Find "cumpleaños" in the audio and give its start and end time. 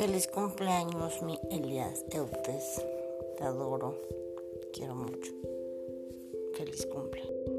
0.28-1.20, 6.86-7.49